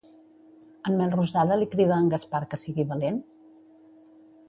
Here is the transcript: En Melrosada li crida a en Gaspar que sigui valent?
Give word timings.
En 0.91 0.95
Melrosada 1.01 1.59
li 1.65 1.69
crida 1.75 1.95
a 1.99 2.01
en 2.07 2.09
Gaspar 2.17 2.43
que 2.55 2.63
sigui 2.65 2.91
valent? 2.97 3.25